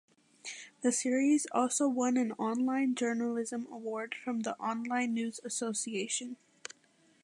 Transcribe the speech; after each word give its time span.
The 0.81 0.91
series 0.91 1.45
also 1.51 1.87
won 1.87 2.17
an 2.17 2.31
Online 2.39 2.95
Journalism 2.95 3.67
Award 3.71 4.15
from 4.15 4.39
the 4.39 4.57
Online 4.59 5.13
News 5.13 5.39
Association. 5.43 6.37